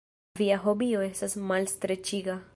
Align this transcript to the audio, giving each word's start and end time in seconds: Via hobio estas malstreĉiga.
Via 0.39 0.57
hobio 0.63 1.03
estas 1.09 1.37
malstreĉiga. 1.53 2.43